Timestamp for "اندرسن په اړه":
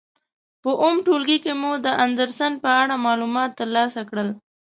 2.05-3.03